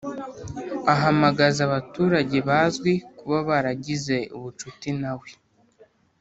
[0.93, 5.29] ahamagaza abaturage bazwi kuba baragize ubucuti nawe